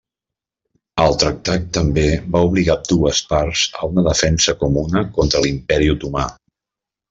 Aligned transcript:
El 1.03 1.17
tractat 1.23 1.67
també 1.77 2.05
va 2.37 2.41
obligar 2.49 2.73
ambdues 2.79 3.21
parts 3.35 3.69
a 3.83 3.93
una 3.93 4.07
defensa 4.11 4.59
comuna 4.65 5.07
contra 5.21 5.47
l'Imperi 5.49 5.95
Otomà. 5.97 6.29